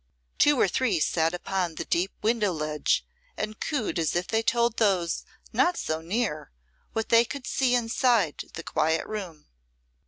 Two 0.39 0.59
or 0.59 0.67
three 0.67 0.99
sate 0.99 1.35
upon 1.35 1.75
the 1.75 1.85
deep 1.85 2.11
window 2.23 2.51
ledge 2.51 3.05
and 3.37 3.59
cooed 3.59 3.99
as 3.99 4.15
if 4.15 4.25
they 4.25 4.41
told 4.41 4.77
those 4.77 5.25
not 5.53 5.77
so 5.77 6.01
near 6.01 6.49
what 6.93 7.09
they 7.09 7.23
could 7.23 7.45
see 7.45 7.75
inside 7.75 8.45
the 8.55 8.63
quiet 8.63 9.05
room. 9.05 9.45